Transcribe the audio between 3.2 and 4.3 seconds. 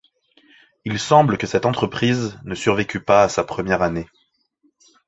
à sa première année.